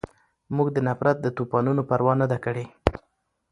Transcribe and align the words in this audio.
مونږ 0.55 0.67
د 0.73 0.77
نفرت 0.87 1.17
د 1.21 1.27
طوپانونو 1.37 1.81
پروا 1.89 2.13
نه 2.21 2.25
ده 2.31 2.37
کړې 2.45 2.65